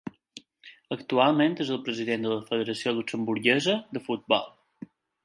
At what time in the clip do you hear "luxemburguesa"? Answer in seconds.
3.01-3.77